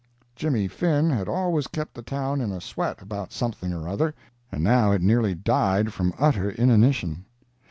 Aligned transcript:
Jimmy 0.35 0.67
Finn 0.67 1.11
had 1.11 1.29
always 1.29 1.67
kept 1.67 1.93
the 1.93 2.01
town 2.01 2.41
in 2.41 2.51
a 2.51 2.59
sweat 2.59 3.03
about 3.03 3.31
something 3.31 3.71
or 3.71 3.87
other, 3.87 4.15
and 4.51 4.63
now 4.63 4.91
it 4.91 4.99
nearly 5.03 5.35
died 5.35 5.93
from 5.93 6.11
utter 6.17 6.49
inanition. 6.49 7.23